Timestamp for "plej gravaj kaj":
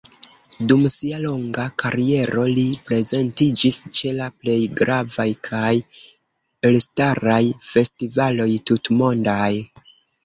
4.39-5.71